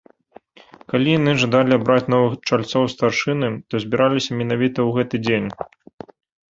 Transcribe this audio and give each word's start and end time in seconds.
Калі 0.93 1.07
яны 1.19 1.31
жадалі 1.43 1.75
абраць 1.79 2.09
новых 2.15 2.33
чальцоў 2.47 2.83
старшыны, 2.95 3.47
то 3.69 3.73
збіраліся 3.87 4.31
менавіта 4.43 4.79
ў 4.87 4.89
гэты 4.97 5.15
дзень. 5.29 5.49